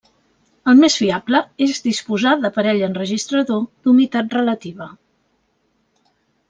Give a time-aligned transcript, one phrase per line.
[0.71, 4.93] El més fiable és disposar d’aparell enregistrador d’humitat relativa.